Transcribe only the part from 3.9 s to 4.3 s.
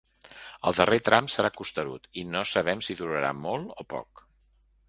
poc.